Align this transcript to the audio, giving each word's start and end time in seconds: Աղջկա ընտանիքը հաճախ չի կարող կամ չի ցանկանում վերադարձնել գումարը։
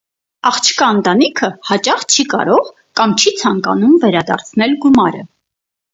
Աղջկա 0.49 0.85
ընտանիքը 0.99 1.49
հաճախ 1.71 2.05
չի 2.15 2.25
կարող 2.33 2.71
կամ 3.01 3.15
չի 3.25 3.35
ցանկանում 3.43 3.95
վերադարձնել 4.07 4.75
գումարը։ 4.87 5.27